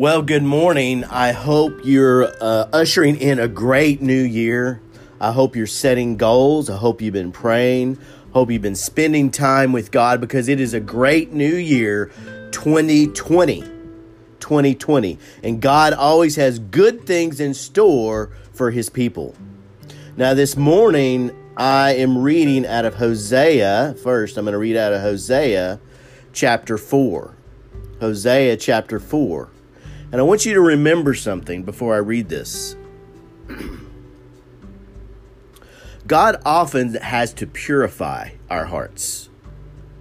[0.00, 1.04] Well, good morning.
[1.04, 4.80] I hope you're uh, ushering in a great new year.
[5.20, 6.70] I hope you're setting goals.
[6.70, 7.98] I hope you've been praying.
[8.32, 12.10] Hope you've been spending time with God because it is a great new year,
[12.50, 13.60] 2020.
[14.40, 15.18] 2020.
[15.44, 19.34] And God always has good things in store for his people.
[20.16, 23.96] Now, this morning, I am reading out of Hosea.
[24.02, 25.78] First, I'm going to read out of Hosea
[26.32, 27.36] chapter 4.
[28.00, 29.50] Hosea chapter 4.
[30.12, 32.76] And I want you to remember something before I read this.
[36.06, 39.28] God often has to purify our hearts.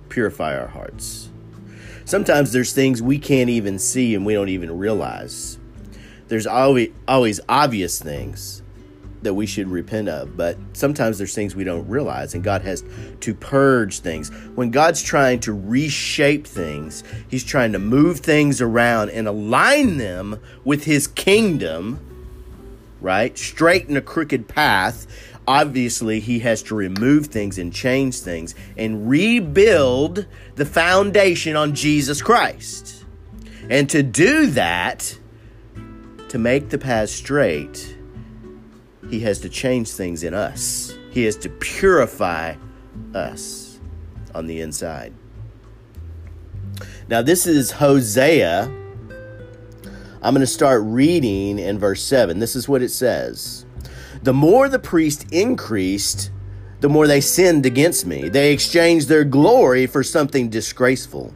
[0.10, 1.30] Purify our hearts.
[2.06, 5.60] Sometimes there's things we can't even see and we don't even realize.
[6.28, 8.64] There's always always obvious things
[9.22, 12.84] that we should repent of, but sometimes there's things we don't realize, and God has
[13.20, 14.30] to purge things.
[14.56, 20.40] When God's trying to reshape things, He's trying to move things around and align them
[20.64, 22.00] with His kingdom,
[23.02, 23.38] right?
[23.38, 25.06] Straighten a crooked path.
[25.46, 32.22] Obviously, He has to remove things and change things and rebuild the foundation on Jesus
[32.22, 33.04] Christ.
[33.70, 35.18] And to do that,
[36.30, 37.98] to make the path straight,
[39.10, 40.94] he has to change things in us.
[41.12, 42.56] He has to purify
[43.14, 43.80] us
[44.36, 45.14] on the inside.
[47.08, 48.72] Now, this is Hosea.
[50.22, 52.40] I'm going to start reading in verse 7.
[52.40, 53.66] This is what it says
[54.22, 56.30] The more the priest increased,
[56.82, 58.30] the more they sinned against me.
[58.30, 61.34] They exchanged their glory for something disgraceful.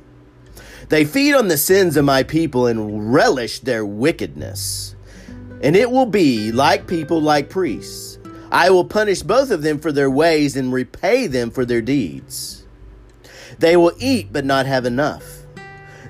[0.89, 4.92] They feed on the sins of my people and relish their wickedness.
[5.63, 8.19] And it will be like people, like priests.
[8.51, 12.65] I will punish both of them for their ways and repay them for their deeds.
[13.59, 15.23] They will eat but not have enough.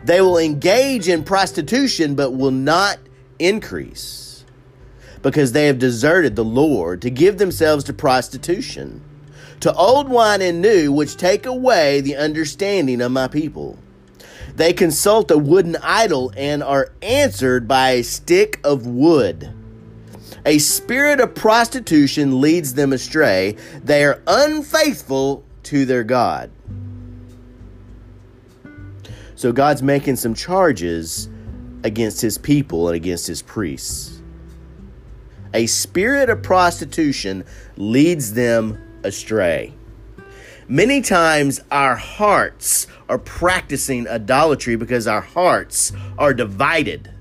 [0.04, 2.98] They will engage in prostitution but will not
[3.40, 4.44] increase
[5.22, 9.02] because they have deserted the Lord to give themselves to prostitution,
[9.62, 13.78] to old wine and new, which take away the understanding of my people.
[14.56, 19.54] They consult a wooden idol and are answered by a stick of wood.
[20.46, 23.56] A spirit of prostitution leads them astray.
[23.84, 26.52] They are unfaithful to their God.
[29.36, 31.30] So God's making some charges
[31.84, 34.22] against his people and against his priests.
[35.54, 37.46] A spirit of prostitution
[37.78, 39.74] leads them astray.
[40.74, 47.12] Many times our hearts are practicing idolatry because our hearts are divided.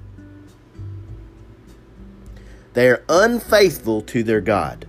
[2.72, 4.86] They are unfaithful to their God.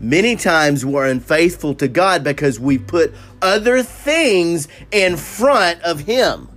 [0.00, 6.48] Many times we're unfaithful to God because we put other things in front of Him.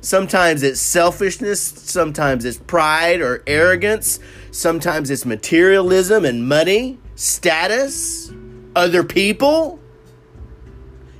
[0.00, 4.20] Sometimes it's selfishness, sometimes it's pride or arrogance,
[4.52, 8.29] sometimes it's materialism and money, status,
[8.74, 9.78] other people.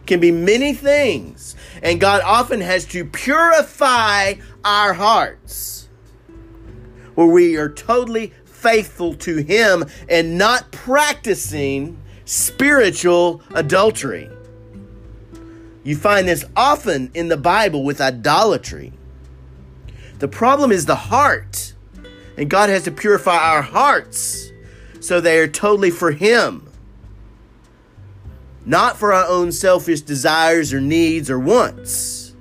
[0.06, 1.54] Can be many things.
[1.82, 4.34] And God often has to purify
[4.64, 5.88] our hearts
[7.14, 14.30] where we are totally faithful to Him and not practicing spiritual adultery.
[15.82, 18.92] You find this often in the Bible with idolatry.
[20.18, 21.74] The problem is the heart,
[22.36, 24.50] and God has to purify our hearts
[25.00, 26.69] so they are totally for Him,
[28.64, 32.34] not for our own selfish desires or needs or wants,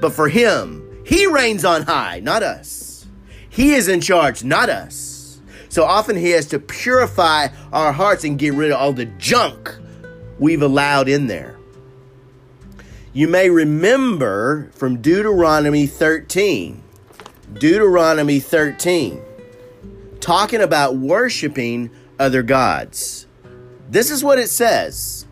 [0.00, 0.84] but for Him.
[1.04, 3.06] He reigns on high, not us.
[3.48, 5.40] He is in charge, not us.
[5.68, 9.76] So often He has to purify our hearts and get rid of all the junk
[10.38, 11.58] we've allowed in there.
[13.12, 16.82] You may remember from Deuteronomy 13,
[17.54, 19.20] Deuteronomy 13,
[20.20, 23.26] talking about worshiping other gods.
[23.88, 25.26] This is what it says.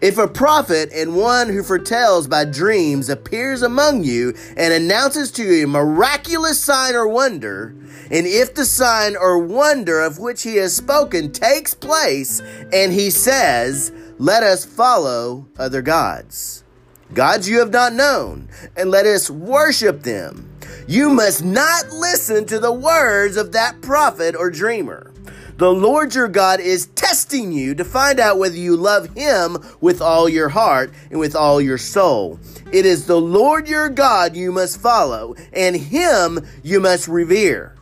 [0.00, 5.44] If a prophet and one who foretells by dreams appears among you and announces to
[5.44, 7.74] you a miraculous sign or wonder,
[8.10, 12.40] and if the sign or wonder of which he has spoken takes place,
[12.72, 16.64] and he says, Let us follow other gods,
[17.12, 20.48] gods you have not known, and let us worship them,
[20.88, 25.12] you must not listen to the words of that prophet or dreamer.
[25.56, 30.00] The Lord your God is testing you to find out whether you love him with
[30.00, 32.40] all your heart and with all your soul.
[32.72, 37.76] It is the Lord your God you must follow, and him you must revere.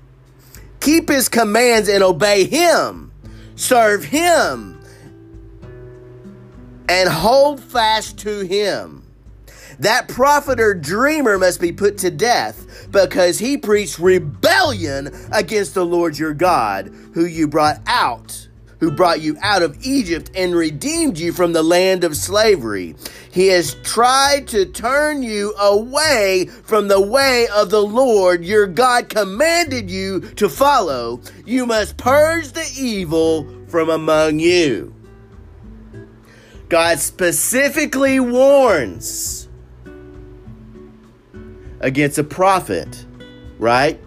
[0.81, 3.13] Keep his commands and obey him.
[3.55, 4.81] Serve him
[6.89, 9.00] and hold fast to him.
[9.81, 15.87] That prophet or dreamer must be put to death because he preached rebellion against the
[15.87, 18.49] Lord your God, who you brought out
[18.81, 22.97] who brought you out of Egypt and redeemed you from the land of slavery.
[23.31, 29.09] He has tried to turn you away from the way of the Lord your God
[29.09, 31.21] commanded you to follow.
[31.45, 34.95] You must purge the evil from among you.
[36.71, 39.40] God specifically warns
[41.81, 43.05] against a prophet,
[43.59, 44.01] right?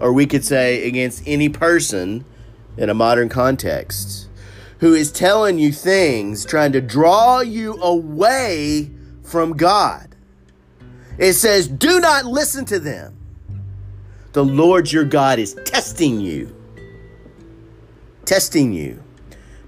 [0.00, 2.24] Or we could say against any person
[2.76, 4.28] in a modern context
[4.78, 8.90] who is telling you things, trying to draw you away
[9.22, 10.14] from God.
[11.18, 13.16] It says, Do not listen to them.
[14.32, 16.54] The Lord your God is testing you,
[18.24, 19.02] testing you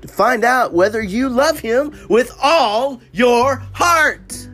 [0.02, 4.48] to find out whether you love Him with all your heart.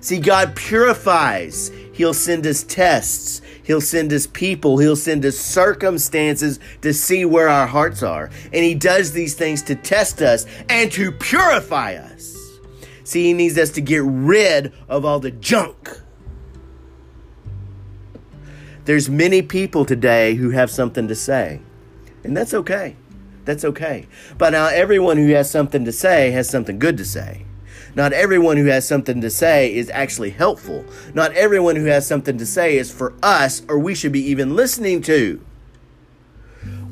[0.00, 3.42] See, God purifies, He'll send us tests.
[3.64, 4.78] He'll send us people.
[4.78, 8.30] He'll send us circumstances to see where our hearts are.
[8.52, 12.36] And He does these things to test us and to purify us.
[13.02, 16.00] See, He needs us to get rid of all the junk.
[18.84, 21.60] There's many people today who have something to say,
[22.22, 22.94] and that's okay.
[23.44, 24.06] That's okay.
[24.38, 27.44] But now everyone who has something to say has something good to say.
[27.98, 30.84] Not everyone who has something to say is actually helpful.
[31.14, 34.54] Not everyone who has something to say is for us or we should be even
[34.54, 35.44] listening to.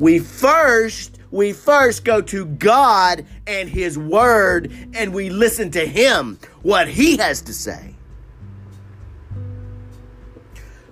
[0.00, 6.40] We first we first go to God and his word and we listen to him
[6.62, 7.94] what he has to say.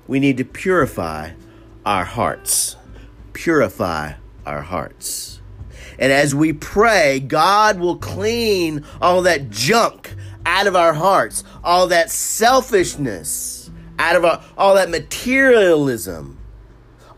[0.06, 1.32] We need to purify
[1.84, 2.76] our hearts.
[3.32, 4.12] Purify
[4.46, 5.40] our hearts.
[5.98, 10.14] And as we pray, God will clean all that junk
[10.46, 16.38] out of our hearts, all that selfishness out of our, all that materialism,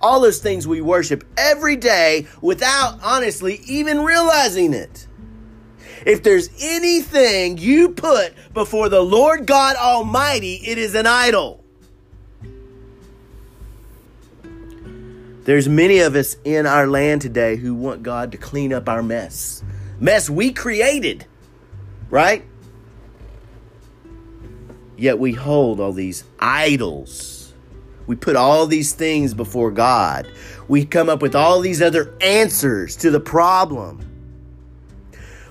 [0.01, 5.07] all those things we worship every day without honestly even realizing it.
[6.05, 11.66] If there's anything you put before the Lord God Almighty, it is an idol.
[15.47, 19.01] There's many of us in our land today who want God to clean up our
[19.01, 19.63] mess.
[20.01, 21.25] Mess we created,
[22.11, 22.45] right?
[24.97, 27.55] Yet we hold all these idols.
[28.09, 30.27] We put all these things before God.
[30.67, 34.01] We come up with all these other answers to the problem.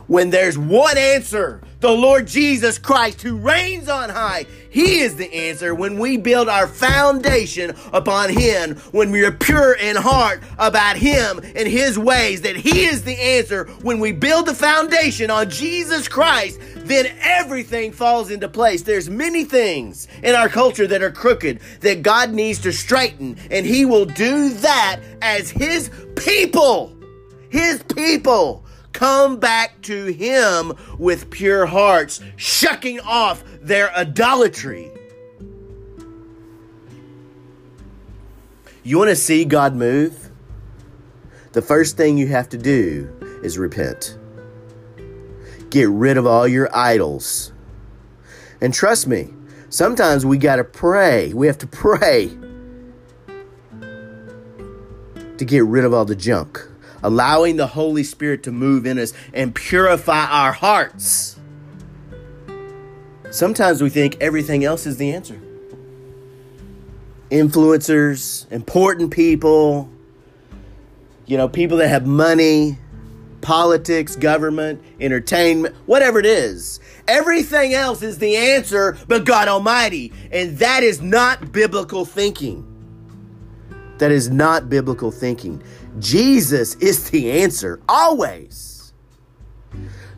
[0.07, 4.47] When there's one answer the Lord Jesus Christ who reigns on high.
[4.75, 9.71] He is the answer when we build our foundation upon Him, when we are pure
[9.71, 13.67] in heart about Him and His ways, that He is the answer.
[13.83, 18.81] When we build the foundation on Jesus Christ, then everything falls into place.
[18.81, 23.65] There's many things in our culture that are crooked that God needs to straighten, and
[23.65, 26.93] He will do that as His people.
[27.47, 28.64] His people
[28.95, 34.89] come back to Him with pure hearts, shucking off their idolatry.
[38.83, 40.31] You want to see God move?
[41.51, 43.13] The first thing you have to do
[43.43, 44.17] is repent.
[45.69, 47.51] Get rid of all your idols.
[48.61, 49.33] And trust me,
[49.67, 51.33] sometimes we got to pray.
[51.33, 52.29] We have to pray
[55.37, 56.65] to get rid of all the junk
[57.05, 61.37] allowing the Holy Spirit to move in us and purify our hearts.
[63.29, 65.39] Sometimes we think everything else is the answer.
[67.29, 69.87] Influencers, important people,
[71.27, 72.79] you know, people that have money,
[73.41, 76.79] politics, government, entertainment, whatever it is.
[77.07, 80.11] Everything else is the answer but God Almighty.
[80.31, 82.65] And that is not biblical thinking.
[83.99, 85.61] That is not biblical thinking.
[85.99, 88.93] Jesus is the answer, always.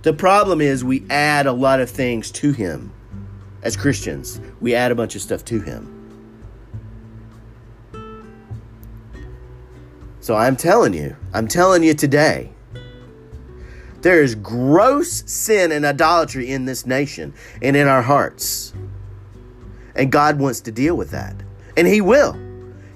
[0.04, 2.92] The problem is we add a lot of things to him
[3.64, 4.40] as Christians.
[4.62, 5.94] We add a bunch of stuff to him.
[10.20, 12.52] So I'm telling you, I'm telling you today,
[14.02, 18.74] there is gross sin and idolatry in this nation and in our hearts.
[19.96, 21.36] And God wants to deal with that.
[21.76, 22.47] And He will.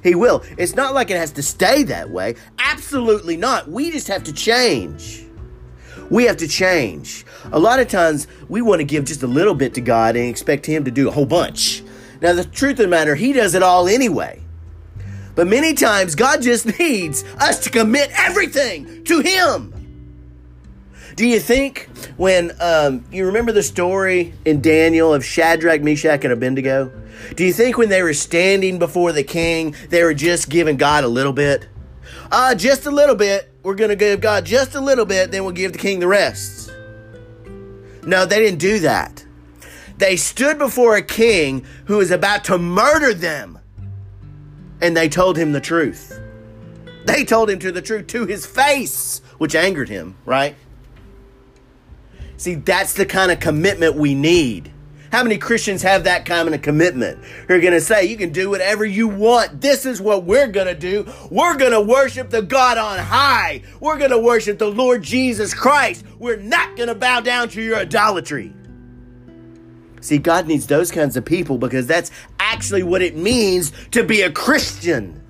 [0.03, 0.43] He will.
[0.57, 2.35] It's not like it has to stay that way.
[2.59, 3.69] Absolutely not.
[3.69, 5.25] We just have to change.
[6.09, 7.25] We have to change.
[7.51, 10.27] A lot of times we want to give just a little bit to God and
[10.27, 11.83] expect Him to do a whole bunch.
[12.21, 14.43] Now, the truth of the matter, He does it all anyway.
[15.35, 19.80] But many times God just needs us to commit everything to Him.
[21.15, 26.33] Do you think when um, you remember the story in Daniel of Shadrach, Meshach, and
[26.33, 26.91] Abednego?
[27.35, 31.03] Do you think when they were standing before the king, they were just giving God
[31.03, 31.67] a little bit?
[32.31, 33.53] Uh, just a little bit.
[33.63, 36.07] We're going to give God just a little bit, then we'll give the king the
[36.07, 36.71] rest.
[38.03, 39.25] No, they didn't do that.
[39.97, 43.59] They stood before a king who was about to murder them,
[44.81, 46.19] and they told him the truth.
[47.05, 50.55] They told him to the truth to his face, which angered him, right?
[52.41, 54.73] See, that's the kind of commitment we need.
[55.11, 57.23] How many Christians have that kind of commitment?
[57.23, 59.61] Who are going to say, you can do whatever you want.
[59.61, 61.05] This is what we're going to do.
[61.29, 63.61] We're going to worship the God on high.
[63.79, 66.03] We're going to worship the Lord Jesus Christ.
[66.17, 68.51] We're not going to bow down to your idolatry.
[69.99, 74.23] See, God needs those kinds of people because that's actually what it means to be
[74.23, 75.21] a Christian.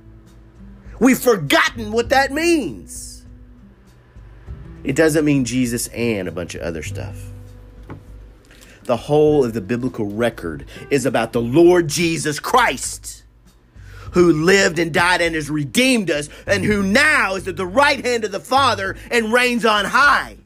[1.02, 3.11] We've forgotten what that means.
[4.84, 7.32] It doesn't mean Jesus and a bunch of other stuff
[8.84, 13.24] the whole of the biblical record is about the Lord Jesus Christ,
[14.12, 18.04] who lived and died and has redeemed us, and who now is at the right
[18.04, 20.38] hand of the Father and reigns on high.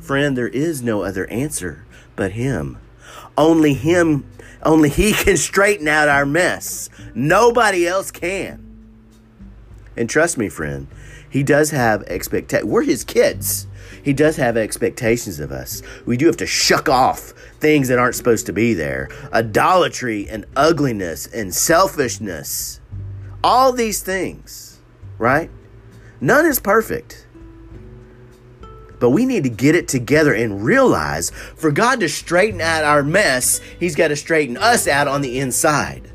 [0.00, 1.84] Friend, there is no other answer
[2.14, 2.78] but Him.
[3.36, 4.24] Only Him,
[4.62, 6.88] only He can straighten out our mess.
[7.14, 8.62] Nobody else can.
[9.96, 10.86] And trust me, friend,
[11.28, 12.70] He does have expectations.
[12.70, 13.66] We're His kids.
[14.02, 15.82] He does have expectations of us.
[16.06, 20.46] We do have to shuck off things that aren't supposed to be there idolatry and
[20.54, 22.80] ugliness and selfishness.
[23.42, 24.80] All these things,
[25.18, 25.50] right?
[26.20, 27.26] None is perfect.
[28.98, 33.02] But we need to get it together and realize for God to straighten out our
[33.02, 36.10] mess, He's got to straighten us out on the inside.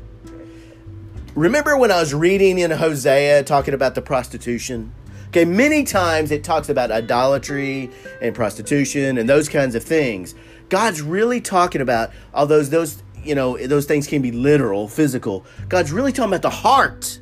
[1.34, 4.92] Remember when I was reading in Hosea talking about the prostitution?
[5.32, 7.88] Okay, many times it talks about idolatry
[8.20, 10.34] and prostitution and those kinds of things.
[10.68, 15.46] God's really talking about, although those, you know, those things can be literal, physical.
[15.70, 17.18] God's really talking about the heart.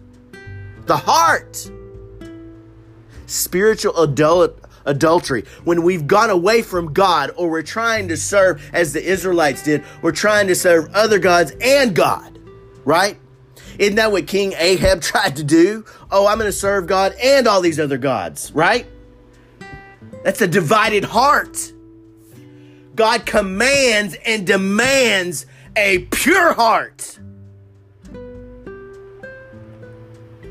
[0.87, 1.71] The heart.
[3.26, 8.93] Spiritual adult adultery, when we've gone away from God or we're trying to serve as
[8.93, 12.40] the Israelites did, we're trying to serve other gods and God,
[12.85, 13.20] right?
[13.81, 15.87] Isn't that what King Ahab tried to do?
[16.11, 18.87] Oh, I'm going to serve God and all these other gods, right?
[20.23, 21.73] That's a divided heart.
[22.95, 27.19] God commands and demands a pure heart.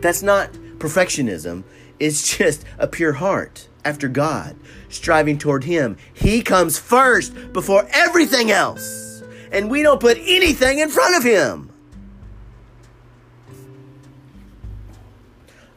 [0.01, 1.63] That's not perfectionism,
[1.99, 4.55] it's just a pure heart after God,
[4.87, 5.97] striving toward Him.
[6.13, 9.21] He comes first before everything else,
[9.51, 11.68] and we don't put anything in front of Him.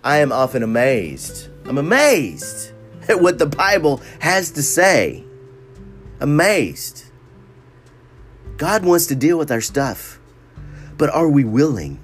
[0.05, 1.49] I am often amazed.
[1.65, 2.73] I'm amazed
[3.09, 5.25] at what the Bible has to say.
[6.21, 7.05] Amazed.
[8.57, 10.19] God wants to deal with our stuff,
[10.99, 12.01] but are we willing?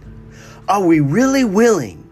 [0.69, 2.09] Are we really willing?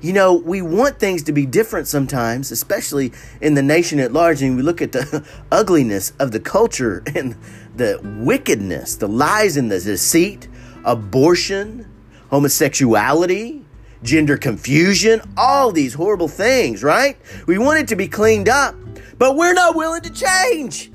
[0.00, 4.42] You know, we want things to be different sometimes, especially in the nation at large,
[4.42, 7.36] and we look at the ugliness of the culture and
[7.74, 10.46] the wickedness, the lies and the deceit,
[10.84, 11.90] abortion,
[12.30, 13.64] homosexuality,
[14.02, 17.18] gender confusion, all these horrible things, right?
[17.46, 18.74] We want it to be cleaned up,
[19.18, 20.92] but we're not willing to change.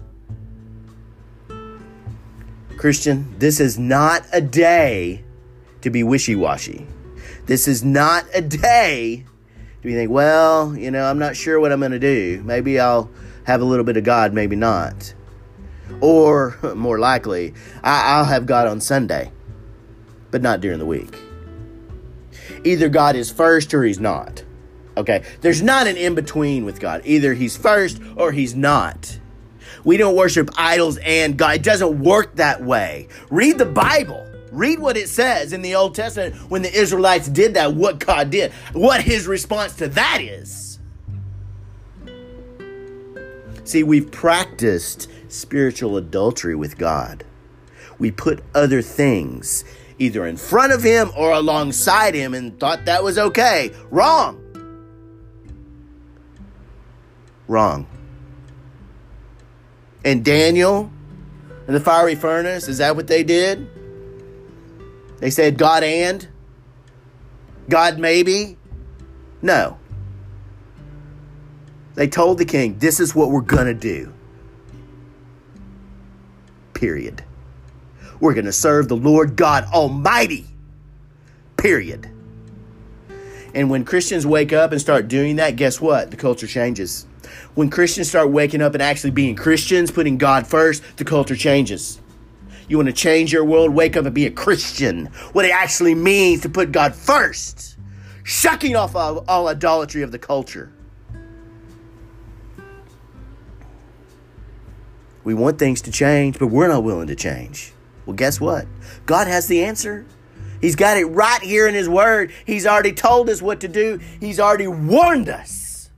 [2.78, 5.24] Christian, this is not a day
[5.82, 6.86] to be wishy washy.
[7.46, 9.26] This is not a day
[9.82, 12.42] to be think, well, you know, I'm not sure what I'm going to do.
[12.44, 13.10] Maybe I'll
[13.46, 15.14] have a little bit of God, maybe not.
[16.02, 19.32] Or more likely, I'll have God on Sunday,
[20.32, 21.18] but not during the week
[22.64, 24.44] either God is first or he's not.
[24.96, 25.24] Okay?
[25.42, 27.02] There's not an in between with God.
[27.06, 29.20] Either he's first or he's not.
[29.84, 31.56] We don't worship idols and God.
[31.56, 33.08] It doesn't work that way.
[33.30, 34.26] Read the Bible.
[34.52, 38.30] Read what it says in the Old Testament when the Israelites did that, what God
[38.30, 40.80] did, what his response to that is.
[43.64, 47.26] See, we've practiced spiritual adultery with God.
[47.98, 49.64] We put other things
[50.00, 53.72] either in front of him or alongside him and thought that was okay.
[53.90, 54.40] Wrong.
[57.48, 57.88] Wrong.
[60.06, 60.92] And Daniel
[61.68, 63.70] in the fiery furnace, is that what they did?
[65.20, 66.28] They said God and?
[67.70, 68.58] God maybe?
[69.42, 69.78] No.
[71.96, 74.12] They told the king, this is what we're going to do.
[76.74, 77.24] Period.
[78.24, 80.46] We're going to serve the Lord God Almighty.
[81.58, 82.10] Period.
[83.54, 86.10] And when Christians wake up and start doing that, guess what?
[86.10, 87.06] The culture changes.
[87.54, 92.00] When Christians start waking up and actually being Christians, putting God first, the culture changes.
[92.70, 95.08] You want to change your world, wake up and be a Christian.
[95.34, 97.78] What it actually means to put God first,
[98.24, 100.72] shucking off all, all idolatry of the culture.
[105.26, 107.74] We want things to change, but we're not willing to change.
[108.06, 108.68] Well, guess what?
[109.06, 110.06] God has the answer.
[110.62, 112.32] He's got it right here in His Word.
[112.46, 115.90] He's already told us what to do, He's already warned us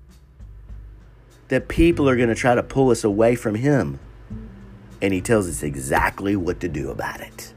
[1.49, 3.99] that people are going to try to pull us away from Him.
[5.01, 7.53] And He tells us exactly what to do about it.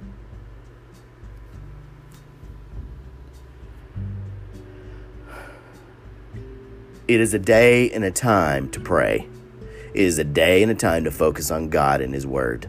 [7.06, 9.26] It is a day and a time to pray.
[9.94, 12.68] It is a day and a time to focus on God and His Word.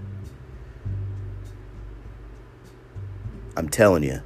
[3.59, 4.21] I'm telling you,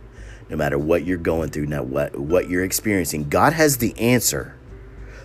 [0.50, 4.56] no matter what you're going through, now what, what you're experiencing, God has the answer.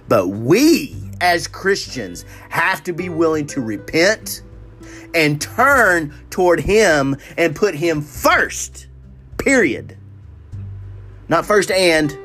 [0.08, 4.42] But we, as Christians, have to be willing to repent
[5.14, 8.86] and turn toward Him and put Him first.
[9.36, 9.98] Period.
[11.28, 12.16] Not first and,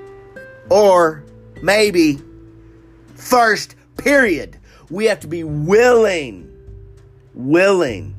[0.70, 1.26] or
[1.62, 2.22] maybe
[3.16, 4.58] first, period.
[4.90, 6.50] We have to be willing,
[7.34, 8.16] willing,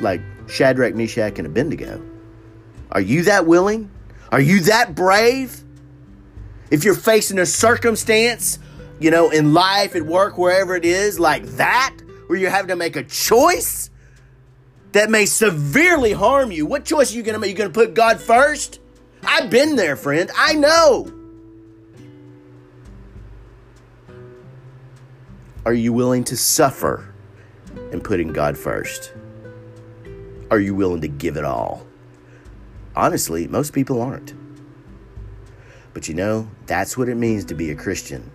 [0.00, 2.02] like Shadrach, Meshach, and Abednego.
[2.90, 3.90] Are you that willing?
[4.30, 5.64] Are you that brave?
[6.70, 8.58] If you're facing a circumstance,
[9.00, 12.76] you know, in life, at work, wherever it is, like that, where you're having to
[12.76, 13.88] make a choice
[14.92, 17.50] that may severely harm you, what choice are you going to make?
[17.50, 18.78] You going to put God first?
[19.24, 20.30] I've been there, friend.
[20.36, 21.10] I know.
[25.64, 27.14] Are you willing to suffer
[27.90, 29.14] in putting God first?
[30.52, 31.86] Are you willing to give it all?
[32.94, 34.34] Honestly, most people aren't.
[35.94, 38.30] But you know, that's what it means to be a Christian.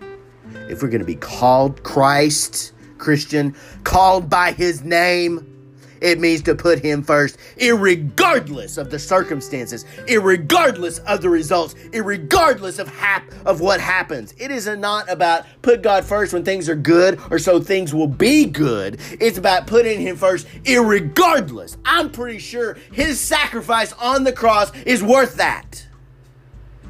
[0.68, 5.57] If we're going to be called Christ, Christian, called by his name,
[6.00, 12.78] it means to put him first, regardless of the circumstances, regardless of the results, regardless
[12.78, 14.34] of hap- of what happens.
[14.38, 18.06] It is not about put God first when things are good or so things will
[18.08, 19.00] be good.
[19.20, 21.76] It's about putting him first, regardless.
[21.84, 25.86] I'm pretty sure his sacrifice on the cross is worth that.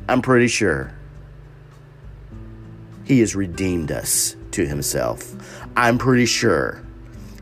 [0.08, 0.94] I'm pretty sure.
[3.04, 5.34] He has redeemed us to himself.
[5.76, 6.82] I'm pretty sure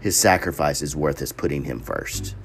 [0.07, 2.37] his sacrifice is worth us putting him first.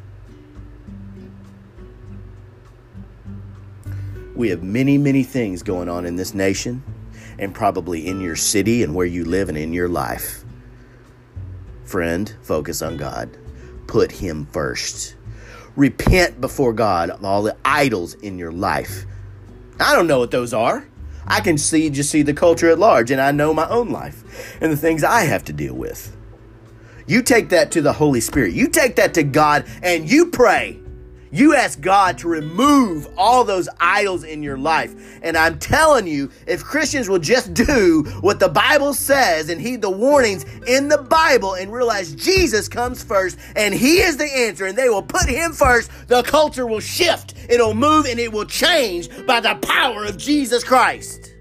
[4.36, 6.82] We have many, many things going on in this nation
[7.38, 10.44] and probably in your city and where you live and in your life.
[11.84, 13.38] Friend, focus on God.
[13.86, 15.16] Put Him first.
[15.76, 19.06] Repent before God of all the idols in your life.
[19.80, 20.88] I don't know what those are.
[21.28, 24.58] I can see just see the culture at large, and I know my own life
[24.60, 26.18] and the things I have to deal with.
[27.12, 28.54] You take that to the Holy Spirit.
[28.54, 30.80] You take that to God and you pray.
[31.30, 35.20] You ask God to remove all those idols in your life.
[35.22, 39.82] And I'm telling you, if Christians will just do what the Bible says and heed
[39.82, 44.66] the warnings in the Bible and realize Jesus comes first and He is the answer
[44.66, 47.34] and they will put Him first, the culture will shift.
[47.50, 51.34] It'll move and it will change by the power of Jesus Christ.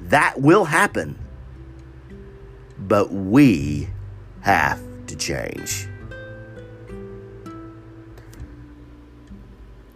[0.00, 1.18] That will happen
[2.86, 3.88] but we
[4.42, 5.88] have to change.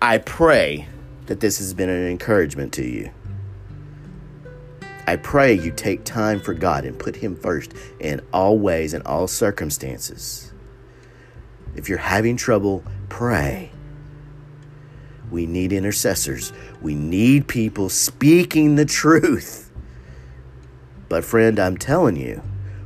[0.01, 0.89] I pray
[1.27, 3.11] that this has been an encouragement to you.
[5.07, 9.03] I pray you take time for God and put Him first in all ways and
[9.05, 10.53] all circumstances.
[11.75, 13.71] If you're having trouble, pray.
[15.31, 16.53] We need intercessors.
[16.81, 19.71] We need people speaking the truth.
[21.09, 22.43] But, friend, I'm telling you,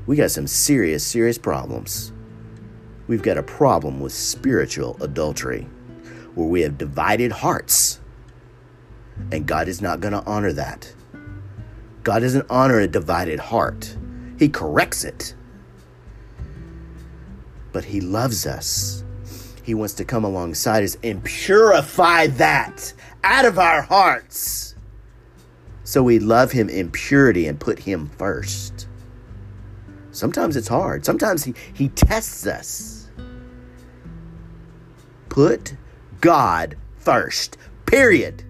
[0.07, 2.13] we got some serious, serious problems.
[3.07, 5.67] We've got a problem with spiritual adultery
[6.35, 8.01] where we have divided hearts.
[9.31, 10.93] And God is not going to honor that.
[12.03, 13.97] God doesn't honor a divided heart,
[14.39, 15.35] He corrects it.
[17.71, 19.05] But He loves us.
[19.63, 24.75] He wants to come alongside us and purify that out of our hearts.
[25.85, 28.89] So we love Him in purity and put Him first.
[30.13, 31.05] Sometimes it's hard.
[31.05, 33.11] Sometimes he, he tests us.
[35.29, 35.75] Put
[36.21, 37.57] God first.
[37.87, 38.45] Period.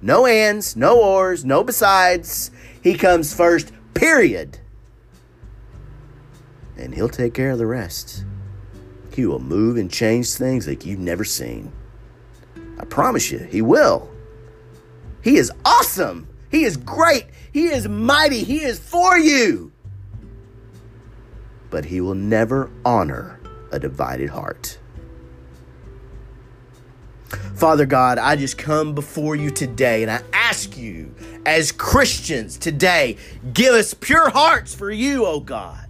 [0.00, 2.50] No ands, no ors, no besides.
[2.82, 3.72] He comes first.
[3.94, 4.58] Period.
[6.76, 8.24] And he'll take care of the rest.
[9.12, 11.72] He will move and change things like you've never seen.
[12.78, 14.08] I promise you, he will.
[15.22, 16.28] He is awesome.
[16.50, 17.26] He is great.
[17.52, 18.44] He is mighty.
[18.44, 19.72] He is for you.
[21.70, 24.78] But he will never honor a divided heart.
[27.54, 33.16] Father God, I just come before you today and I ask you, as Christians today,
[33.52, 35.86] give us pure hearts for you, O God.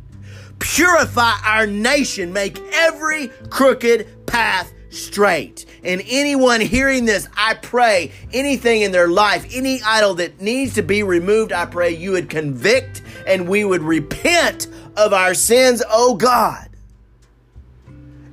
[0.59, 5.67] Purify our nation, make every crooked path straight.
[5.85, 10.83] And anyone hearing this, I pray anything in their life, any idol that needs to
[10.83, 16.15] be removed, I pray you would convict and we would repent of our sins, oh
[16.15, 16.69] God.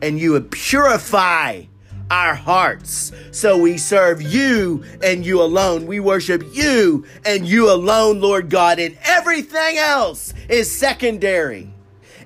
[0.02, 1.64] And you would purify
[2.12, 3.12] our hearts.
[3.32, 5.88] So we serve you and you alone.
[5.88, 11.75] We worship you and you alone, Lord God, and everything else is secondary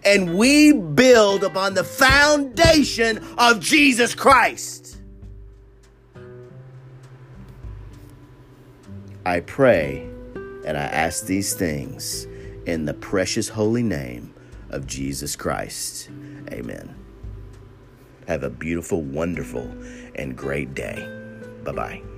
[0.04, 4.98] and we build upon the foundation of Jesus Christ.
[9.26, 10.08] I pray
[10.66, 12.26] and I ask these things
[12.66, 14.34] in the precious holy name
[14.70, 16.10] of Jesus Christ.
[16.52, 16.96] Amen.
[18.28, 19.68] Have a beautiful, wonderful,
[20.16, 21.08] and great day.
[21.64, 22.09] Bye bye.